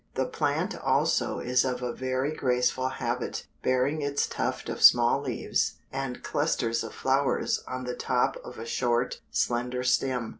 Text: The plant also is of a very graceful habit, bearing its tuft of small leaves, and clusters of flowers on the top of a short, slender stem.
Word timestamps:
The 0.15 0.25
plant 0.25 0.75
also 0.75 1.37
is 1.37 1.63
of 1.63 1.83
a 1.83 1.93
very 1.93 2.33
graceful 2.35 2.89
habit, 2.89 3.45
bearing 3.61 4.01
its 4.01 4.25
tuft 4.25 4.67
of 4.67 4.81
small 4.81 5.21
leaves, 5.21 5.73
and 5.91 6.23
clusters 6.23 6.83
of 6.83 6.95
flowers 6.95 7.63
on 7.67 7.83
the 7.83 7.93
top 7.95 8.35
of 8.43 8.57
a 8.57 8.65
short, 8.65 9.21
slender 9.29 9.83
stem. 9.83 10.29